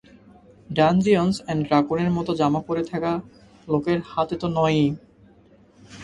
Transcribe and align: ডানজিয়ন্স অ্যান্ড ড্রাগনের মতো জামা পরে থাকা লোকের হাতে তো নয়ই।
ডানজিয়ন্স 0.69 1.35
অ্যান্ড 1.41 1.61
ড্রাগনের 1.67 2.09
মতো 2.11 2.31
জামা 2.35 2.61
পরে 2.67 2.83
থাকা 2.83 3.11
লোকের 3.67 3.99
হাতে 4.11 4.35
তো 4.41 4.47
নয়ই। 4.57 4.87